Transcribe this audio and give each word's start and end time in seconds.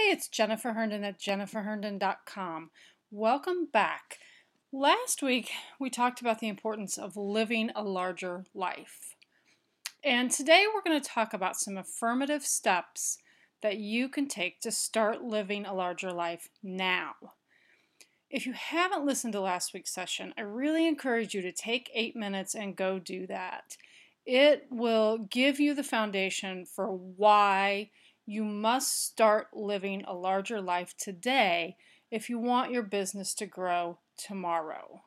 Hey, 0.00 0.12
it's 0.12 0.28
Jennifer 0.28 0.72
Herndon 0.72 1.04
at 1.04 1.20
jenniferherndon.com. 1.20 2.70
Welcome 3.10 3.68
back. 3.70 4.16
Last 4.72 5.22
week, 5.22 5.50
we 5.78 5.90
talked 5.90 6.22
about 6.22 6.38
the 6.40 6.48
importance 6.48 6.96
of 6.96 7.18
living 7.18 7.70
a 7.76 7.84
larger 7.84 8.46
life. 8.54 9.14
And 10.02 10.30
today, 10.30 10.64
we're 10.66 10.80
going 10.80 10.98
to 10.98 11.06
talk 11.06 11.34
about 11.34 11.60
some 11.60 11.76
affirmative 11.76 12.44
steps 12.44 13.18
that 13.60 13.76
you 13.76 14.08
can 14.08 14.26
take 14.26 14.62
to 14.62 14.72
start 14.72 15.22
living 15.22 15.66
a 15.66 15.74
larger 15.74 16.12
life 16.12 16.48
now. 16.62 17.12
If 18.30 18.46
you 18.46 18.54
haven't 18.54 19.04
listened 19.04 19.34
to 19.34 19.40
last 19.40 19.74
week's 19.74 19.92
session, 19.92 20.32
I 20.38 20.42
really 20.42 20.88
encourage 20.88 21.34
you 21.34 21.42
to 21.42 21.52
take 21.52 21.90
eight 21.94 22.16
minutes 22.16 22.54
and 22.54 22.74
go 22.74 22.98
do 22.98 23.26
that. 23.26 23.76
It 24.24 24.66
will 24.70 25.18
give 25.18 25.60
you 25.60 25.74
the 25.74 25.84
foundation 25.84 26.64
for 26.64 26.86
why 26.86 27.90
you 28.30 28.44
must 28.44 29.06
start 29.06 29.48
living 29.52 30.04
a 30.06 30.14
larger 30.14 30.60
life 30.60 30.94
today 30.96 31.76
if 32.12 32.30
you 32.30 32.38
want 32.38 32.70
your 32.70 32.84
business 32.84 33.34
to 33.34 33.44
grow 33.44 33.98
tomorrow. 34.16 35.02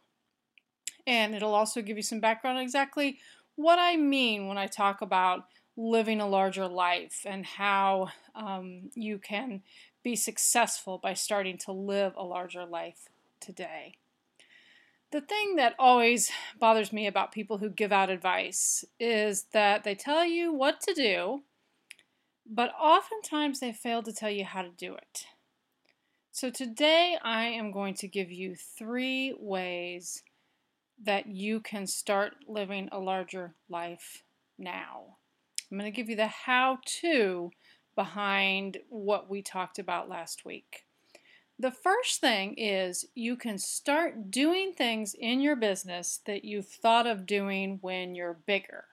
And 1.07 1.33
it'll 1.33 1.55
also 1.55 1.81
give 1.81 1.95
you 1.95 2.03
some 2.03 2.19
background 2.19 2.59
exactly 2.59 3.19
what 3.55 3.79
I 3.79 3.95
mean 3.95 4.49
when 4.49 4.57
I 4.57 4.67
talk 4.67 5.01
about 5.01 5.45
living 5.77 6.19
a 6.19 6.27
larger 6.27 6.67
life 6.67 7.21
and 7.25 7.45
how 7.45 8.09
um, 8.35 8.89
you 8.93 9.19
can 9.19 9.61
be 10.03 10.17
successful 10.17 10.97
by 10.97 11.13
starting 11.13 11.57
to 11.59 11.71
live 11.71 12.11
a 12.17 12.25
larger 12.25 12.65
life 12.65 13.07
today. 13.39 13.95
The 15.11 15.21
thing 15.21 15.55
that 15.55 15.75
always 15.79 16.29
bothers 16.59 16.91
me 16.91 17.07
about 17.07 17.31
people 17.31 17.59
who 17.59 17.69
give 17.69 17.93
out 17.93 18.09
advice 18.09 18.83
is 18.99 19.45
that 19.53 19.85
they 19.85 19.95
tell 19.95 20.25
you 20.25 20.51
what 20.51 20.81
to 20.81 20.93
do 20.93 21.43
but 22.53 22.71
oftentimes 22.79 23.59
they 23.59 23.73
fail 23.73 24.03
to 24.03 24.13
tell 24.13 24.29
you 24.29 24.45
how 24.45 24.61
to 24.61 24.69
do 24.69 24.93
it. 24.93 25.25
So 26.31 26.51
today 26.51 27.17
I 27.23 27.45
am 27.45 27.71
going 27.71 27.95
to 27.95 28.07
give 28.07 28.31
you 28.31 28.55
three 28.55 29.35
ways 29.39 30.21
that 31.03 31.27
you 31.27 31.59
can 31.59 31.87
start 31.87 32.35
living 32.47 32.89
a 32.91 32.99
larger 32.99 33.55
life 33.69 34.23
now. 34.59 35.17
I'm 35.71 35.79
going 35.79 35.91
to 35.91 35.95
give 35.95 36.09
you 36.09 36.15
the 36.15 36.27
how 36.27 36.77
to 37.01 37.51
behind 37.95 38.77
what 38.89 39.29
we 39.29 39.41
talked 39.41 39.79
about 39.79 40.07
last 40.07 40.45
week. 40.45 40.85
The 41.57 41.71
first 41.71 42.21
thing 42.21 42.53
is 42.55 43.07
you 43.15 43.35
can 43.35 43.57
start 43.57 44.29
doing 44.29 44.73
things 44.73 45.15
in 45.17 45.41
your 45.41 45.55
business 45.55 46.19
that 46.25 46.45
you've 46.45 46.67
thought 46.67 47.07
of 47.07 47.25
doing 47.25 47.79
when 47.81 48.13
you're 48.13 48.37
bigger. 48.45 48.85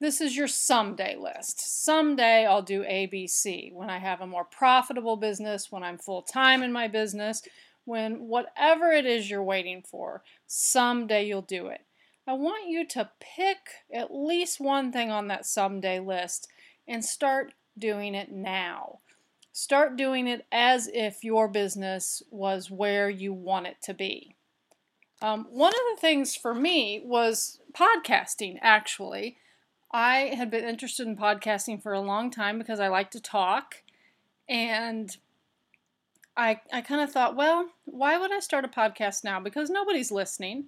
This 0.00 0.22
is 0.22 0.34
your 0.34 0.48
someday 0.48 1.14
list. 1.16 1.84
Someday 1.84 2.46
I'll 2.46 2.62
do 2.62 2.82
ABC 2.84 3.70
when 3.74 3.90
I 3.90 3.98
have 3.98 4.22
a 4.22 4.26
more 4.26 4.44
profitable 4.44 5.18
business, 5.18 5.70
when 5.70 5.82
I'm 5.82 5.98
full 5.98 6.22
time 6.22 6.62
in 6.62 6.72
my 6.72 6.88
business, 6.88 7.42
when 7.84 8.26
whatever 8.26 8.92
it 8.92 9.04
is 9.04 9.28
you're 9.28 9.42
waiting 9.42 9.82
for, 9.82 10.22
someday 10.46 11.26
you'll 11.26 11.42
do 11.42 11.66
it. 11.66 11.82
I 12.26 12.32
want 12.32 12.66
you 12.66 12.86
to 12.88 13.10
pick 13.20 13.58
at 13.92 14.14
least 14.14 14.58
one 14.58 14.90
thing 14.90 15.10
on 15.10 15.28
that 15.28 15.44
someday 15.44 16.00
list 16.00 16.48
and 16.88 17.04
start 17.04 17.52
doing 17.78 18.14
it 18.14 18.32
now. 18.32 19.00
Start 19.52 19.96
doing 19.96 20.26
it 20.26 20.46
as 20.50 20.88
if 20.94 21.22
your 21.22 21.46
business 21.46 22.22
was 22.30 22.70
where 22.70 23.10
you 23.10 23.34
want 23.34 23.66
it 23.66 23.76
to 23.82 23.92
be. 23.92 24.34
Um, 25.20 25.46
one 25.50 25.74
of 25.74 25.80
the 25.94 26.00
things 26.00 26.34
for 26.34 26.54
me 26.54 27.02
was 27.04 27.60
podcasting, 27.74 28.56
actually. 28.62 29.36
I 29.92 30.32
had 30.36 30.50
been 30.50 30.64
interested 30.64 31.06
in 31.06 31.16
podcasting 31.16 31.82
for 31.82 31.92
a 31.92 32.00
long 32.00 32.30
time 32.30 32.58
because 32.58 32.78
I 32.78 32.88
like 32.88 33.10
to 33.12 33.20
talk. 33.20 33.82
And 34.48 35.16
I, 36.36 36.60
I 36.72 36.80
kind 36.80 37.00
of 37.00 37.10
thought, 37.10 37.36
well, 37.36 37.70
why 37.84 38.16
would 38.16 38.32
I 38.32 38.40
start 38.40 38.64
a 38.64 38.68
podcast 38.68 39.24
now? 39.24 39.40
Because 39.40 39.68
nobody's 39.68 40.12
listening. 40.12 40.66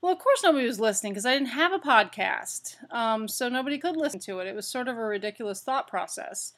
Well, 0.00 0.12
of 0.12 0.18
course, 0.18 0.42
nobody 0.42 0.66
was 0.66 0.80
listening 0.80 1.12
because 1.12 1.24
I 1.24 1.34
didn't 1.34 1.48
have 1.48 1.72
a 1.72 1.78
podcast. 1.78 2.76
Um, 2.90 3.28
so 3.28 3.48
nobody 3.48 3.78
could 3.78 3.96
listen 3.96 4.20
to 4.20 4.40
it. 4.40 4.48
It 4.48 4.56
was 4.56 4.66
sort 4.66 4.88
of 4.88 4.98
a 4.98 5.02
ridiculous 5.02 5.60
thought 5.60 5.88
process. 5.88 6.52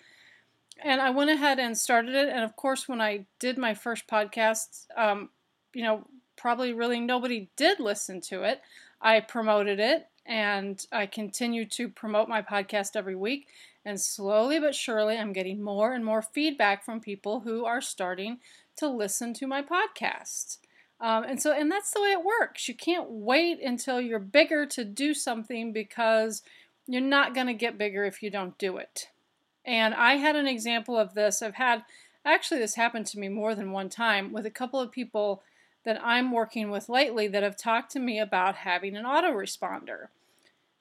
And 0.82 1.00
I 1.00 1.10
went 1.10 1.30
ahead 1.30 1.58
and 1.58 1.76
started 1.76 2.14
it. 2.14 2.28
And 2.28 2.44
of 2.44 2.56
course, 2.56 2.88
when 2.88 3.00
I 3.00 3.26
did 3.38 3.56
my 3.56 3.74
first 3.74 4.06
podcast, 4.06 4.86
um, 4.96 5.30
you 5.74 5.82
know, 5.82 6.06
probably 6.36 6.72
really 6.72 6.98
nobody 6.98 7.48
did 7.56 7.78
listen 7.78 8.20
to 8.22 8.42
it. 8.42 8.62
I 9.00 9.20
promoted 9.20 9.78
it 9.78 10.08
and 10.26 10.84
I 10.92 11.06
continue 11.06 11.64
to 11.66 11.88
promote 11.88 12.28
my 12.28 12.42
podcast 12.42 12.96
every 12.96 13.16
week. 13.16 13.46
And 13.84 14.00
slowly 14.00 14.58
but 14.58 14.74
surely, 14.74 15.16
I'm 15.16 15.32
getting 15.32 15.62
more 15.62 15.92
and 15.92 16.04
more 16.04 16.22
feedback 16.22 16.84
from 16.84 17.00
people 17.00 17.40
who 17.40 17.64
are 17.64 17.80
starting 17.80 18.38
to 18.76 18.88
listen 18.88 19.32
to 19.34 19.46
my 19.46 19.62
podcast. 19.62 20.58
Um, 21.00 21.24
and 21.24 21.40
so, 21.40 21.52
and 21.52 21.70
that's 21.70 21.92
the 21.92 22.00
way 22.00 22.10
it 22.10 22.24
works. 22.24 22.68
You 22.68 22.74
can't 22.74 23.08
wait 23.08 23.62
until 23.62 24.00
you're 24.00 24.18
bigger 24.18 24.66
to 24.66 24.84
do 24.84 25.14
something 25.14 25.72
because 25.72 26.42
you're 26.86 27.00
not 27.00 27.34
going 27.34 27.46
to 27.48 27.54
get 27.54 27.78
bigger 27.78 28.04
if 28.04 28.22
you 28.22 28.30
don't 28.30 28.58
do 28.58 28.76
it. 28.78 29.08
And 29.64 29.94
I 29.94 30.14
had 30.14 30.36
an 30.36 30.46
example 30.46 30.96
of 30.96 31.14
this. 31.14 31.42
I've 31.42 31.54
had, 31.54 31.84
actually, 32.24 32.60
this 32.60 32.76
happened 32.76 33.06
to 33.06 33.18
me 33.18 33.28
more 33.28 33.54
than 33.54 33.72
one 33.72 33.88
time 33.88 34.32
with 34.32 34.46
a 34.46 34.50
couple 34.50 34.80
of 34.80 34.90
people 34.90 35.42
that 35.86 36.04
I'm 36.04 36.32
working 36.32 36.68
with 36.68 36.90
lately 36.90 37.28
that 37.28 37.44
have 37.44 37.56
talked 37.56 37.92
to 37.92 38.00
me 38.00 38.18
about 38.18 38.56
having 38.56 38.96
an 38.96 39.04
autoresponder. 39.04 40.08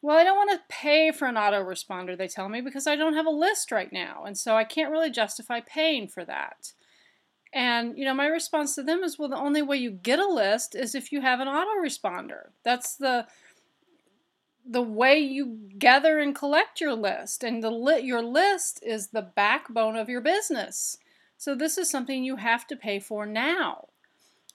Well, 0.02 0.18
I 0.18 0.24
don't 0.24 0.36
want 0.36 0.52
to 0.52 0.60
pay 0.68 1.12
for 1.12 1.28
an 1.28 1.36
autoresponder, 1.36 2.18
they 2.18 2.28
tell 2.28 2.50
me, 2.50 2.60
because 2.60 2.88
I 2.88 2.96
don't 2.96 3.14
have 3.14 3.28
a 3.28 3.32
list 3.32 3.72
right 3.72 3.94
now, 3.94 4.24
and 4.26 4.38
so 4.38 4.56
I 4.56 4.64
can't 4.64 4.92
really 4.92 5.12
justify 5.12 5.62
paying 5.62 6.08
for 6.08 6.26
that. 6.26 6.74
And, 7.54 7.98
you 7.98 8.04
know, 8.04 8.14
my 8.14 8.26
response 8.26 8.76
to 8.76 8.84
them 8.84 9.04
is, 9.04 9.18
well, 9.18 9.30
the 9.30 9.38
only 9.38 9.62
way 9.62 9.78
you 9.78 9.92
get 9.92 10.20
a 10.20 10.28
list 10.28 10.76
is 10.76 10.94
if 10.94 11.12
you 11.12 11.22
have 11.22 11.40
an 11.40 11.48
autoresponder. 11.48 12.50
That's 12.64 12.96
the 12.96 13.28
the 14.68 14.82
way 14.82 15.20
you 15.20 15.60
gather 15.78 16.18
and 16.18 16.36
collect 16.36 16.82
your 16.82 16.96
list, 16.96 17.44
and 17.44 17.64
the 17.64 17.70
li- 17.70 18.02
your 18.02 18.24
list 18.24 18.80
is 18.84 19.10
the 19.10 19.22
backbone 19.22 19.96
of 19.96 20.10
your 20.10 20.22
business. 20.22 20.98
So 21.38 21.54
this 21.54 21.78
is 21.78 21.88
something 21.88 22.24
you 22.24 22.38
have 22.38 22.66
to 22.68 22.76
pay 22.76 23.00
for 23.00 23.28
now 23.28 23.90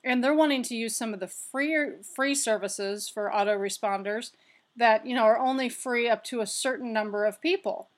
and 0.02 0.22
they're 0.22 0.34
wanting 0.34 0.62
to 0.64 0.74
use 0.74 0.96
some 0.96 1.12
of 1.12 1.20
the 1.20 1.28
free 1.28 1.76
free 2.14 2.34
services 2.34 3.08
for 3.08 3.30
autoresponders 3.30 4.32
that 4.76 5.06
you 5.06 5.14
know 5.14 5.24
are 5.24 5.38
only 5.38 5.68
free 5.68 6.08
up 6.08 6.24
to 6.24 6.40
a 6.40 6.46
certain 6.46 6.92
number 6.92 7.24
of 7.24 7.40
people. 7.40 7.88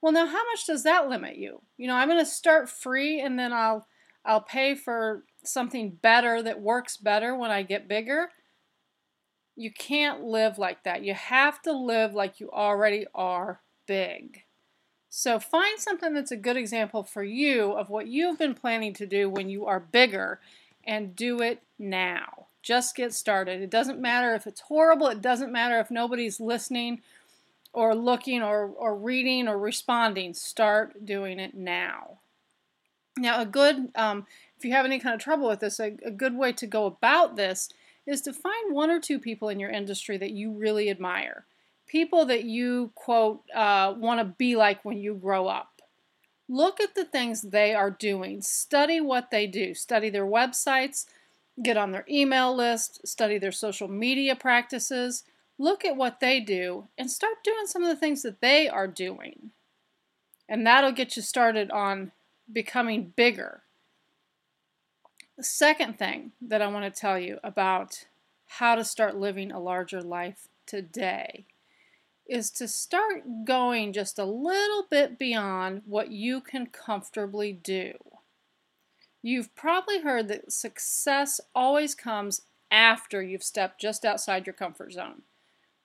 Well, 0.00 0.12
now 0.12 0.26
how 0.26 0.44
much 0.52 0.66
does 0.66 0.82
that 0.84 1.08
limit 1.08 1.36
you? 1.36 1.60
You 1.76 1.86
know, 1.86 1.94
I'm 1.94 2.08
going 2.08 2.18
to 2.18 2.26
start 2.26 2.70
free 2.70 3.20
and 3.20 3.38
then 3.38 3.52
I'll 3.52 3.86
I'll 4.24 4.40
pay 4.40 4.74
for 4.74 5.24
something 5.44 5.98
better 6.02 6.42
that 6.42 6.60
works 6.60 6.96
better 6.96 7.34
when 7.34 7.50
I 7.50 7.62
get 7.62 7.88
bigger. 7.88 8.30
You 9.56 9.70
can't 9.70 10.22
live 10.22 10.58
like 10.58 10.84
that. 10.84 11.04
You 11.04 11.14
have 11.14 11.60
to 11.62 11.72
live 11.72 12.14
like 12.14 12.40
you 12.40 12.50
already 12.50 13.06
are 13.14 13.60
big. 13.86 14.44
So 15.10 15.40
find 15.40 15.78
something 15.78 16.14
that's 16.14 16.30
a 16.30 16.36
good 16.36 16.56
example 16.56 17.02
for 17.02 17.24
you 17.24 17.72
of 17.72 17.90
what 17.90 18.06
you've 18.06 18.38
been 18.38 18.54
planning 18.54 18.94
to 18.94 19.06
do 19.06 19.28
when 19.28 19.48
you 19.48 19.66
are 19.66 19.80
bigger 19.80 20.40
and 20.84 21.16
do 21.16 21.40
it 21.40 21.62
now. 21.78 22.46
Just 22.62 22.94
get 22.94 23.14
started. 23.14 23.62
It 23.62 23.70
doesn't 23.70 24.00
matter 24.00 24.34
if 24.34 24.46
it's 24.46 24.60
horrible, 24.60 25.06
it 25.06 25.22
doesn't 25.22 25.52
matter 25.52 25.78
if 25.80 25.90
nobody's 25.90 26.40
listening 26.40 27.00
or 27.72 27.94
looking 27.94 28.42
or, 28.42 28.66
or 28.76 28.96
reading 28.96 29.48
or 29.48 29.58
responding. 29.58 30.34
Start 30.34 31.06
doing 31.06 31.38
it 31.38 31.54
now. 31.54 32.18
Now, 33.16 33.40
a 33.40 33.46
good, 33.46 33.90
um, 33.94 34.26
if 34.58 34.64
you 34.64 34.72
have 34.72 34.84
any 34.84 34.98
kind 34.98 35.14
of 35.14 35.20
trouble 35.20 35.48
with 35.48 35.60
this, 35.60 35.80
a, 35.80 35.96
a 36.04 36.10
good 36.10 36.36
way 36.36 36.52
to 36.52 36.66
go 36.66 36.86
about 36.86 37.36
this 37.36 37.68
is 38.06 38.20
to 38.22 38.32
find 38.32 38.74
one 38.74 38.90
or 38.90 39.00
two 39.00 39.18
people 39.18 39.48
in 39.48 39.60
your 39.60 39.70
industry 39.70 40.16
that 40.18 40.32
you 40.32 40.52
really 40.52 40.90
admire. 40.90 41.44
People 41.86 42.24
that 42.26 42.44
you, 42.44 42.92
quote, 42.94 43.42
uh, 43.54 43.94
want 43.96 44.20
to 44.20 44.24
be 44.24 44.56
like 44.56 44.84
when 44.84 44.98
you 44.98 45.14
grow 45.14 45.46
up. 45.46 45.69
Look 46.50 46.80
at 46.80 46.96
the 46.96 47.04
things 47.04 47.42
they 47.42 47.74
are 47.74 47.92
doing. 47.92 48.42
Study 48.42 49.00
what 49.00 49.30
they 49.30 49.46
do. 49.46 49.72
Study 49.72 50.10
their 50.10 50.26
websites, 50.26 51.06
get 51.62 51.76
on 51.76 51.92
their 51.92 52.04
email 52.10 52.52
list, 52.52 53.06
study 53.06 53.38
their 53.38 53.52
social 53.52 53.86
media 53.86 54.34
practices. 54.34 55.22
Look 55.58 55.84
at 55.84 55.96
what 55.96 56.18
they 56.18 56.40
do 56.40 56.88
and 56.98 57.08
start 57.08 57.44
doing 57.44 57.66
some 57.66 57.84
of 57.84 57.88
the 57.88 57.94
things 57.94 58.22
that 58.22 58.40
they 58.40 58.68
are 58.68 58.88
doing. 58.88 59.52
And 60.48 60.66
that'll 60.66 60.90
get 60.90 61.14
you 61.14 61.22
started 61.22 61.70
on 61.70 62.10
becoming 62.52 63.12
bigger. 63.14 63.62
The 65.36 65.44
second 65.44 66.00
thing 66.00 66.32
that 66.42 66.60
I 66.60 66.66
want 66.66 66.92
to 66.92 67.00
tell 67.00 67.16
you 67.16 67.38
about 67.44 68.06
how 68.46 68.74
to 68.74 68.82
start 68.82 69.14
living 69.14 69.52
a 69.52 69.60
larger 69.60 70.02
life 70.02 70.48
today 70.66 71.46
is 72.30 72.50
to 72.52 72.68
start 72.68 73.44
going 73.44 73.92
just 73.92 74.18
a 74.18 74.24
little 74.24 74.86
bit 74.88 75.18
beyond 75.18 75.82
what 75.84 76.12
you 76.12 76.40
can 76.40 76.66
comfortably 76.66 77.52
do. 77.52 77.92
You've 79.20 79.54
probably 79.56 80.00
heard 80.00 80.28
that 80.28 80.52
success 80.52 81.40
always 81.54 81.96
comes 81.96 82.42
after 82.70 83.20
you've 83.20 83.42
stepped 83.42 83.80
just 83.80 84.04
outside 84.04 84.46
your 84.46 84.54
comfort 84.54 84.92
zone. 84.92 85.22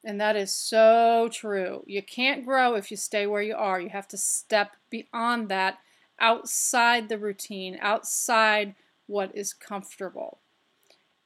And 0.03 0.21
that 0.21 0.35
is 0.35 0.53
so 0.53 1.29
true. 1.31 1.83
You 1.87 2.03
can't 2.03 2.45
grow 2.45 2.75
if 2.75 2.91
you 2.91 2.97
stay 2.97 3.25
where 3.25 3.41
you 3.41 3.55
are. 3.55 3.81
You 3.81 3.89
have 3.89 4.07
to 4.09 4.17
step 4.17 4.75
beyond 4.91 5.49
that 5.49 5.79
outside 6.19 7.09
the 7.09 7.17
routine, 7.17 7.79
outside 7.81 8.75
what 9.07 9.35
is 9.35 9.51
comfortable. 9.51 10.39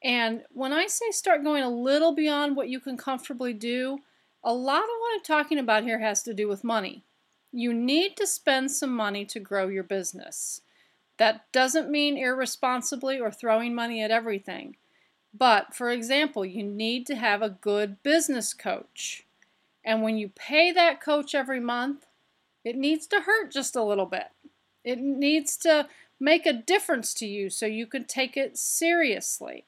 And 0.01 0.43
when 0.51 0.71
I 0.71 0.87
say 0.87 1.11
start 1.11 1.43
going 1.43 1.61
a 1.61 1.69
little 1.69 2.15
beyond 2.15 2.55
what 2.55 2.69
you 2.69 2.79
can 2.79 2.95
comfortably 2.95 3.51
do, 3.51 3.99
a 4.43 4.53
lot 4.53 4.83
of 4.83 4.89
what 4.99 5.13
I'm 5.13 5.23
talking 5.23 5.57
about 5.57 5.83
here 5.83 5.99
has 5.99 6.23
to 6.23 6.33
do 6.33 6.47
with 6.47 6.63
money. 6.63 7.03
You 7.51 7.73
need 7.73 8.15
to 8.17 8.27
spend 8.27 8.71
some 8.71 8.95
money 8.95 9.25
to 9.25 9.39
grow 9.39 9.67
your 9.67 9.83
business. 9.83 10.61
That 11.17 11.51
doesn't 11.51 11.89
mean 11.89 12.17
irresponsibly 12.17 13.19
or 13.19 13.31
throwing 13.31 13.75
money 13.75 14.01
at 14.01 14.11
everything. 14.11 14.77
But, 15.33 15.75
for 15.75 15.89
example, 15.89 16.45
you 16.45 16.63
need 16.63 17.05
to 17.07 17.15
have 17.15 17.41
a 17.41 17.49
good 17.49 18.01
business 18.03 18.53
coach. 18.53 19.25
And 19.83 20.01
when 20.01 20.17
you 20.17 20.29
pay 20.29 20.71
that 20.71 21.01
coach 21.01 21.35
every 21.35 21.59
month, 21.59 22.05
it 22.63 22.75
needs 22.75 23.07
to 23.07 23.21
hurt 23.21 23.51
just 23.51 23.75
a 23.75 23.83
little 23.83 24.05
bit. 24.05 24.27
It 24.83 24.99
needs 24.99 25.57
to 25.57 25.87
make 26.19 26.45
a 26.45 26.53
difference 26.53 27.13
to 27.15 27.25
you 27.25 27.49
so 27.49 27.65
you 27.65 27.87
can 27.87 28.05
take 28.05 28.35
it 28.35 28.57
seriously. 28.57 29.65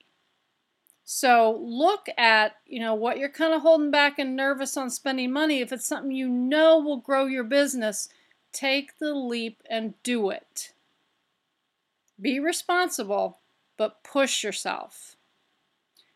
So 1.14 1.60
look 1.62 2.08
at, 2.18 2.56
you 2.66 2.80
know, 2.80 2.96
what 2.96 3.18
you're 3.18 3.28
kind 3.28 3.54
of 3.54 3.64
holding 3.64 3.92
back 3.92 4.18
and 4.18 4.34
nervous 4.34 4.78
on 4.78 4.90
spending 4.90 5.34
money. 5.34 5.60
If 5.60 5.74
it's 5.74 5.86
something 5.86 6.14
you 6.14 6.30
know 6.30 6.80
will 6.80 7.02
grow 7.02 7.26
your 7.26 7.44
business, 7.44 8.08
take 8.54 8.98
the 8.98 9.14
leap 9.14 9.62
and 9.70 9.94
do 10.04 10.30
it. 10.30 10.72
Be 12.20 12.40
responsible, 12.40 13.40
but 13.76 14.06
push 14.06 14.42
yourself. 14.42 15.18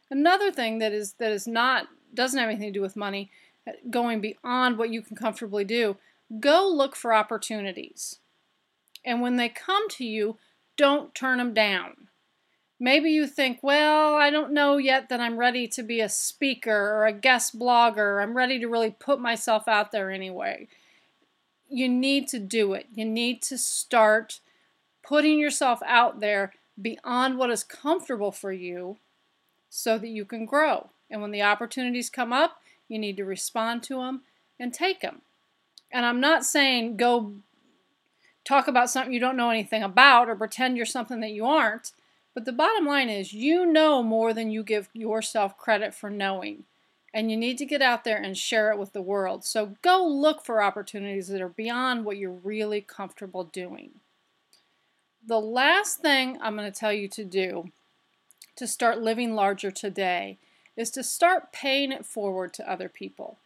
Another 0.09 0.49
thing 0.49 0.77
that 0.79 0.93
is 0.93 1.15
that 1.19 1.33
is 1.33 1.45
not 1.45 1.87
doesn't 2.13 2.39
have 2.39 2.47
anything 2.47 2.71
to 2.71 2.79
do 2.79 2.81
with 2.81 2.95
money, 2.95 3.29
uh, 3.67 3.73
going 3.89 4.21
beyond 4.21 4.77
what 4.77 4.91
you 4.91 5.01
can 5.01 5.17
comfortably 5.17 5.65
do, 5.65 5.97
go 6.39 6.69
look 6.73 6.95
for 6.95 7.13
opportunities. 7.13 8.19
And 9.03 9.19
when 9.19 9.35
they 9.35 9.49
come 9.49 9.89
to 9.89 10.05
you, 10.05 10.37
don't 10.77 11.13
turn 11.13 11.39
them 11.39 11.53
down. 11.53 12.04
Maybe 12.79 13.09
you 13.09 13.25
think, 13.25 13.59
well, 13.61 14.15
I 14.15 14.29
don't 14.29 14.51
know 14.51 14.77
yet 14.77 15.07
that 15.09 15.21
I'm 15.21 15.37
ready 15.37 15.67
to 15.69 15.83
be 15.83 16.01
a 16.01 16.09
speaker 16.09 16.75
or 16.75 17.05
a 17.05 17.13
guest 17.13 17.57
blogger. 17.57 18.21
I'm 18.21 18.35
ready 18.35 18.59
to 18.59 18.67
really 18.67 18.91
put 18.91 19.19
myself 19.19 19.67
out 19.67 19.91
there 19.91 20.11
anyway. 20.11 20.67
You 21.69 21.87
need 21.87 22.27
to 22.29 22.39
do 22.39 22.73
it. 22.73 22.87
You 22.93 23.05
need 23.05 23.41
to 23.43 23.57
start 23.57 24.41
putting 25.03 25.39
yourself 25.39 25.81
out 25.85 26.19
there 26.19 26.53
beyond 26.81 27.37
what 27.37 27.49
is 27.49 27.63
comfortable 27.63 28.31
for 28.31 28.51
you 28.51 28.97
so 29.69 29.97
that 29.97 30.09
you 30.09 30.25
can 30.25 30.45
grow. 30.45 30.89
And 31.09 31.21
when 31.21 31.31
the 31.31 31.43
opportunities 31.43 32.09
come 32.09 32.33
up, 32.33 32.61
you 32.87 32.99
need 32.99 33.17
to 33.17 33.25
respond 33.25 33.83
to 33.83 33.95
them 33.97 34.21
and 34.59 34.73
take 34.73 35.01
them. 35.01 35.21
And 35.91 36.05
I'm 36.05 36.19
not 36.19 36.43
saying 36.43 36.97
go 36.97 37.33
talk 38.43 38.67
about 38.67 38.89
something 38.89 39.13
you 39.13 39.19
don't 39.19 39.37
know 39.37 39.49
anything 39.49 39.83
about 39.83 40.29
or 40.29 40.35
pretend 40.35 40.77
you're 40.77 40.85
something 40.85 41.21
that 41.21 41.31
you 41.31 41.45
aren't. 41.45 41.93
But 42.35 42.43
the 42.43 42.51
bottom 42.51 42.85
line 42.85 43.09
is, 43.09 43.33
you 43.33 43.65
know 43.65 44.03
more 44.03 44.33
than 44.33 44.51
you 44.51 44.61
give 44.61 44.89
yourself 44.93 45.57
credit 45.57 45.95
for 45.95 46.09
knowing. 46.09 46.65
And 47.13 47.31
you 47.31 47.37
need 47.37 47.57
to 47.59 47.65
get 47.65 47.81
out 47.81 48.03
there 48.03 48.21
and 48.21 48.37
share 48.37 48.71
it 48.71 48.77
with 48.77 48.91
the 48.91 49.01
world. 49.01 49.45
So 49.45 49.77
go 49.81 50.05
look 50.05 50.43
for 50.43 50.61
opportunities 50.61 51.29
that 51.29 51.41
are 51.41 51.47
beyond 51.47 52.03
what 52.03 52.17
you're 52.17 52.31
really 52.31 52.81
comfortable 52.81 53.45
doing. 53.45 53.91
The 55.25 55.39
last 55.39 56.01
thing 56.01 56.37
I'm 56.41 56.57
going 56.57 56.69
to 56.69 56.77
tell 56.77 56.91
you 56.91 57.07
to 57.07 57.23
do 57.23 57.71
to 58.57 58.67
start 58.67 59.01
living 59.01 59.33
larger 59.33 59.71
today 59.71 60.37
is 60.75 60.91
to 60.91 61.03
start 61.03 61.53
paying 61.53 61.93
it 61.93 62.05
forward 62.05 62.53
to 62.55 62.69
other 62.69 62.89
people. 62.89 63.37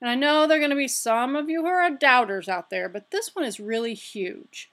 And 0.00 0.10
I 0.10 0.14
know 0.14 0.46
there 0.46 0.58
are 0.58 0.60
going 0.60 0.68
to 0.68 0.76
be 0.76 0.88
some 0.88 1.34
of 1.34 1.48
you 1.48 1.62
who 1.62 1.68
are 1.68 1.90
doubters 1.90 2.50
out 2.50 2.68
there, 2.68 2.90
but 2.90 3.10
this 3.10 3.34
one 3.34 3.46
is 3.46 3.58
really 3.58 3.94
huge. 3.94 4.70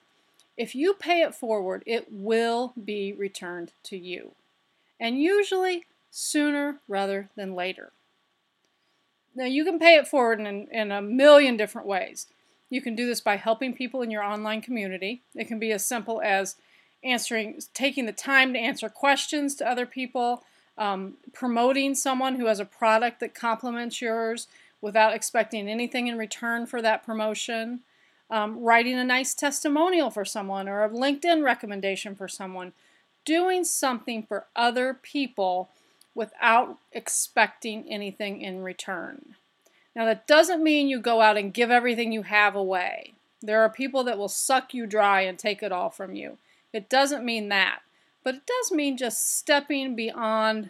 If 0.58 0.76
you 0.76 0.94
pay 0.94 1.22
it 1.22 1.34
forward, 1.34 1.84
it 1.86 2.08
will 2.12 2.74
be 2.84 3.14
returned 3.14 3.72
to 3.84 3.98
you. 3.98 4.32
And 5.00 5.22
usually 5.22 5.86
sooner 6.12 6.80
rather 6.88 7.30
than 7.36 7.56
later. 7.56 7.92
Now, 9.34 9.46
you 9.46 9.64
can 9.64 9.80
pay 9.80 9.96
it 9.96 10.08
forward 10.08 10.40
in, 10.42 10.68
in 10.72 10.92
a 10.92 11.02
million 11.02 11.56
different 11.56 11.88
ways. 11.88 12.28
You 12.70 12.82
can 12.82 12.96
do 12.96 13.08
this 13.08 13.22
by 13.22 13.38
helping 13.38 13.74
people 13.74 14.02
in 14.02 14.12
your 14.12 14.24
online 14.24 14.62
community. 14.62 15.22
It 15.36 15.48
can 15.48 15.58
be 15.58 15.72
as 15.72 15.86
simple 15.86 16.22
as 16.22 16.58
answering, 17.04 17.60
taking 17.74 18.06
the 18.06 18.12
time 18.12 18.54
to 18.54 18.60
answer 18.60 18.90
questions 18.90 19.56
to 19.56 19.68
other 19.68 19.86
people, 19.86 20.44
um, 20.78 21.16
promoting 21.34 21.96
someone 21.96 22.36
who 22.36 22.46
has 22.46 22.60
a 22.60 22.66
product 22.66 23.20
that 23.22 23.34
complements 23.34 24.02
yours 24.02 24.48
without 24.82 25.14
expecting 25.14 25.70
anything 25.70 26.08
in 26.08 26.18
return 26.18 26.66
for 26.66 26.82
that 26.82 27.06
promotion 27.06 27.82
um, 28.32 28.64
writing 28.64 28.98
a 28.98 29.04
nice 29.04 29.34
testimonial 29.36 30.10
for 30.10 30.24
someone 30.24 30.70
or 30.70 30.84
a 30.84 30.90
LinkedIn 30.90 31.44
recommendation 31.44 32.16
for 32.16 32.30
someone, 32.30 32.72
doing 33.26 33.64
something 33.66 34.24
for 34.24 34.46
other 34.56 34.94
people 34.94 35.70
without 36.16 36.78
expecting 36.94 37.86
anything 37.90 38.42
in 38.42 38.64
return. 38.64 39.36
Now, 39.96 40.06
that 40.06 40.26
doesn't 40.26 40.64
mean 40.64 40.88
you 40.88 41.00
go 41.00 41.22
out 41.22 41.38
and 41.38 41.54
give 41.54 41.70
everything 41.70 42.14
you 42.14 42.24
have 42.24 42.56
away. 42.56 43.14
There 43.42 43.62
are 43.62 43.70
people 43.70 44.04
that 44.06 44.18
will 44.18 44.30
suck 44.30 44.74
you 44.74 44.86
dry 44.86 45.22
and 45.22 45.38
take 45.38 45.62
it 45.62 45.72
all 45.72 45.90
from 45.90 46.16
you. 46.16 46.38
It 46.72 46.90
doesn't 46.90 47.26
mean 47.26 47.50
that. 47.50 47.80
But 48.24 48.36
it 48.36 48.46
does 48.46 48.72
mean 48.72 48.98
just 48.98 49.38
stepping 49.38 49.96
beyond 49.96 50.70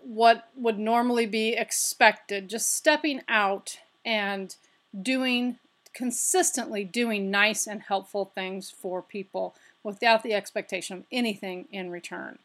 what 0.00 0.48
would 0.56 0.78
normally 0.78 1.26
be 1.26 1.50
expected, 1.50 2.48
just 2.48 2.74
stepping 2.74 3.20
out 3.28 3.78
and 4.04 4.56
doing 5.00 5.58
consistently 5.94 6.84
doing 6.84 7.30
nice 7.30 7.66
and 7.66 7.82
helpful 7.82 8.30
things 8.34 8.70
for 8.70 9.02
people 9.02 9.54
without 9.82 10.22
the 10.22 10.32
expectation 10.32 10.98
of 10.98 11.04
anything 11.10 11.66
in 11.72 11.90
return. 11.90 12.38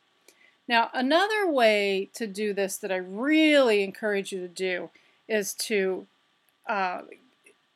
Now, 0.68 0.90
another 0.94 1.48
way 1.48 2.10
to 2.16 2.25
do 2.25 2.54
this 2.54 2.78
that 2.78 2.92
I 2.92 2.98
really 2.98 3.84
encourage 3.84 4.31
you 4.31 4.40
to 4.40 4.48
do 4.48 4.90
is 5.28 5.54
to 5.56 6.07
uh, 6.68 7.01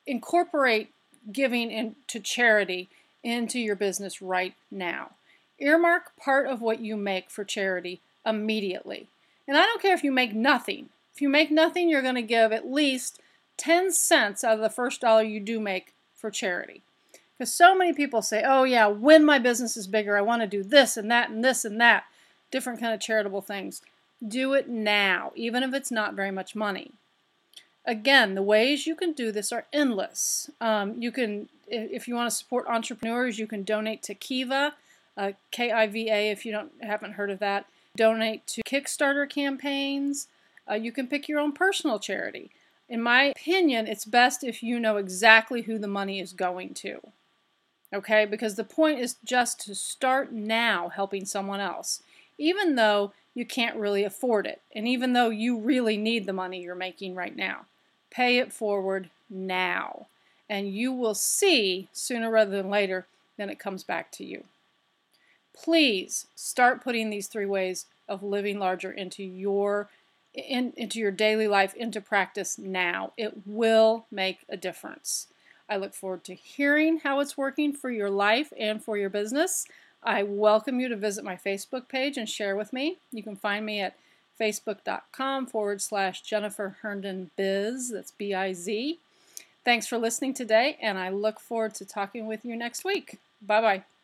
incorporate 0.07 0.91
giving 1.31 1.69
into 1.69 2.19
charity 2.19 2.89
into 3.23 3.59
your 3.59 3.75
business 3.75 4.21
right 4.21 4.55
now. 4.71 5.11
Earmark 5.59 6.15
part 6.17 6.47
of 6.47 6.61
what 6.61 6.79
you 6.79 6.95
make 6.95 7.29
for 7.29 7.43
charity 7.43 7.99
immediately. 8.25 9.07
And 9.47 9.57
I 9.57 9.65
don't 9.65 9.81
care 9.81 9.93
if 9.93 10.03
you 10.03 10.11
make 10.11 10.33
nothing. 10.33 10.89
If 11.13 11.21
you 11.21 11.29
make 11.29 11.51
nothing, 11.51 11.89
you're 11.89 12.01
going 12.01 12.15
to 12.15 12.21
give 12.21 12.51
at 12.51 12.71
least 12.71 13.19
10 13.57 13.92
cents 13.92 14.44
out 14.44 14.56
of 14.56 14.62
the 14.62 14.69
first 14.69 15.01
dollar 15.01 15.24
you 15.24 15.39
do 15.39 15.59
make 15.59 15.94
for 16.15 16.31
charity. 16.31 16.81
Because 17.38 17.54
so 17.54 17.75
many 17.75 17.94
people 17.94 18.21
say, 18.21 18.44
oh 18.45 18.63
yeah, 18.63 18.88
when 18.88 19.23
my 19.23 19.37
business 19.37 19.78
is 19.78 19.87
bigger, 19.87 20.18
I 20.18 20.21
want 20.21 20.42
to 20.42 20.47
do 20.47 20.64
this 20.64 20.97
and 20.97 21.09
that 21.11 21.30
and 21.30 21.44
this 21.44 21.64
and 21.66 21.80
that, 21.80 22.06
different 22.52 22.80
kind 22.80 22.94
of 22.94 22.99
charitable 22.99 23.42
things. 23.42 23.81
Do 24.26 24.54
it 24.54 24.68
now, 24.68 25.31
even 25.35 25.61
if 25.61 25.73
it's 25.73 25.92
not 25.92 26.16
very 26.16 26.31
much 26.31 26.56
money. 26.56 26.92
Again, 27.85 28.35
the 28.35 28.42
ways 28.42 28.87
you 28.87 28.95
can 28.95 29.14
do 29.14 29.31
this 29.31 29.52
are 29.52 29.66
endless. 29.71 30.49
Um, 30.59 30.99
you 30.99 31.11
can, 31.11 31.47
if 31.68 32.07
you 32.07 32.16
want 32.16 32.30
to 32.30 32.35
support 32.35 32.66
entrepreneurs, 32.68 33.37
you 33.37 33.47
can 33.47 33.64
donate 33.64 34.02
to 34.04 34.16
Kiva, 34.16 34.73
uh, 35.16 35.31
K-I-V-A, 35.52 36.31
if 36.31 36.45
you 36.45 36.52
don't 36.52 36.71
haven't 36.81 37.14
heard 37.14 37.30
of 37.30 37.40
that. 37.40 37.66
Donate 37.95 38.45
to 38.47 38.61
Kickstarter 38.64 39.30
campaigns. 39.30 40.28
Uh, 40.69 40.73
you 40.73 40.92
can 40.92 41.07
pick 41.07 41.30
your 41.30 41.40
own 41.40 41.54
personal 41.54 41.99
charity. 41.99 42.52
In 42.89 43.01
my 43.01 43.23
opinion, 43.23 43.87
it's 43.87 44.06
best 44.06 44.44
if 44.44 44.63
you 44.63 44.79
know 44.79 44.97
exactly 44.97 45.63
who 45.63 45.77
the 45.77 45.87
money 45.87 46.19
is 46.19 46.33
going 46.33 46.73
to. 46.75 46.99
Okay, 47.94 48.25
because 48.25 48.56
the 48.56 48.63
point 48.63 48.99
is 48.99 49.17
just 49.23 49.59
to 49.61 49.75
start 49.75 50.31
now 50.31 50.89
helping 50.89 51.25
someone 51.25 51.59
else, 51.59 52.01
even 52.37 52.75
though 52.75 53.13
you 53.33 53.45
can't 53.45 53.77
really 53.77 54.03
afford 54.03 54.45
it, 54.45 54.61
and 54.75 54.87
even 54.87 55.13
though 55.13 55.29
you 55.29 55.57
really 55.57 55.97
need 55.97 56.25
the 56.25 56.33
money 56.33 56.61
you're 56.61 56.75
making 56.75 57.15
right 57.15 57.35
now. 57.35 57.65
Pay 58.09 58.37
it 58.39 58.51
forward 58.51 59.09
now, 59.29 60.07
and 60.49 60.73
you 60.73 60.91
will 60.91 61.13
see 61.13 61.87
sooner 61.91 62.31
rather 62.31 62.51
than 62.51 62.69
later 62.69 63.06
then 63.37 63.49
it 63.49 63.59
comes 63.59 63.83
back 63.83 64.11
to 64.11 64.25
you. 64.25 64.44
Please 65.53 66.27
start 66.35 66.83
putting 66.83 67.09
these 67.09 67.27
three 67.27 67.45
ways 67.45 67.85
of 68.07 68.23
living 68.23 68.59
larger 68.59 68.91
into 68.91 69.23
your 69.23 69.89
in, 70.37 70.73
into 70.77 70.99
your 70.99 71.11
daily 71.11 71.47
life, 71.47 71.73
into 71.73 71.99
practice 71.99 72.57
now. 72.57 73.13
It 73.17 73.45
will 73.45 74.06
make 74.11 74.39
a 74.49 74.57
difference. 74.57 75.27
I 75.69 75.77
look 75.77 75.94
forward 75.94 76.23
to 76.25 76.33
hearing 76.33 76.99
how 76.99 77.19
it's 77.19 77.37
working 77.37 77.73
for 77.73 77.91
your 77.91 78.09
life 78.09 78.53
and 78.57 78.81
for 78.81 78.97
your 78.97 79.09
business. 79.09 79.65
I 80.03 80.23
welcome 80.23 80.79
you 80.79 80.87
to 80.87 80.95
visit 80.95 81.25
my 81.25 81.35
Facebook 81.35 81.89
page 81.89 82.17
and 82.17 82.29
share 82.29 82.56
with 82.56 82.71
me. 82.71 82.97
You 83.11 83.23
can 83.23 83.35
find 83.35 83.65
me 83.65 83.81
at 83.81 83.97
facebook.com 84.39 85.47
forward 85.47 85.81
slash 85.81 86.21
Jennifer 86.21 86.77
Herndon 86.81 87.31
Biz. 87.35 87.91
That's 87.91 88.11
B 88.11 88.33
I 88.33 88.53
Z. 88.53 88.99
Thanks 89.65 89.87
for 89.87 89.97
listening 89.97 90.33
today, 90.33 90.77
and 90.81 90.97
I 90.97 91.09
look 91.09 91.41
forward 91.41 91.75
to 91.75 91.85
talking 91.85 92.27
with 92.27 92.45
you 92.45 92.56
next 92.56 92.85
week. 92.85 93.17
Bye 93.41 93.61
bye. 93.61 93.96